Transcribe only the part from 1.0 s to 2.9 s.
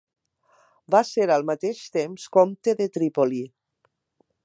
ser al mateix temps comte